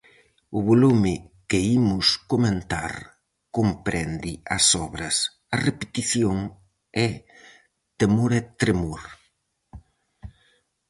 O 0.57 0.59
volume 0.69 1.13
que 1.49 1.59
imos 1.79 2.07
comentar 2.31 2.93
comprende 3.57 4.31
as 4.57 4.65
obras 4.87 5.15
A 5.55 5.55
repetición 5.67 6.37
e 7.05 7.07
Temor 7.99 8.31
e 8.39 8.41
tremor. 8.61 9.01